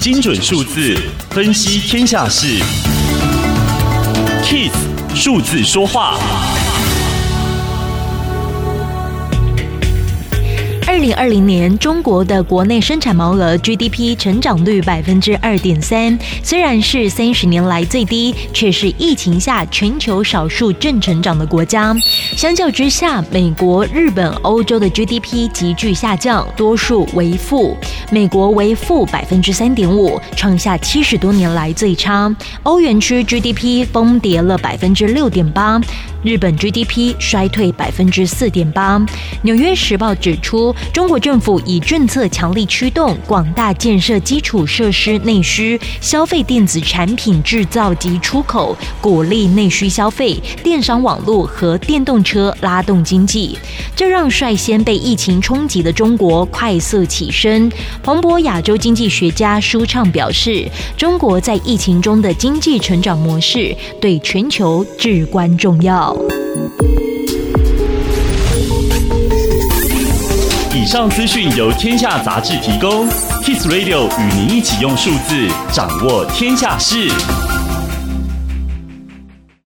[0.00, 0.96] 精准数字
[1.30, 2.46] 分析天下事
[4.42, 4.70] ，KIS
[5.14, 6.18] 数字说话。
[10.86, 21.94] 二零二零年，中国的国内生产毛额 GDP 成长率百分之二点三，虽然是三十年来最低，却是疫情下全球少数正成长的国家。
[22.36, 27.76] 相较之下，美国、日本、欧洲的 GDP 急剧下降，多数为负。
[28.12, 32.30] 美国为负百分之三点五，创下七十多年来最差。
[32.62, 35.80] 欧元区 GDP 崩跌了百分之六点八，
[36.22, 39.02] 日本 GDP 衰退百分之四点八。
[39.40, 53.58] 纽约时报指出，中国政府以政策强力驱动广大建设基础设施内需、消费电子产品制造及出口，鼓励内需消费、电商网络和电动车拉动经济，
[53.96, 57.72] 这让率先被疫情冲击的中国快速起身。
[58.02, 66.12] 彭博亚洲经济学家舒畅表示，中国在疫情中的经济成长模式对全球至关重要。
[70.74, 73.08] 以上资讯由天下杂志提供
[73.44, 77.08] ，Kiss Radio 与您一起用数字掌握天下事。